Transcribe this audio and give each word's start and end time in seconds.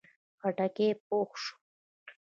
خټکی 0.39 0.87
پوخ 1.07 1.29
شو. 1.43 1.55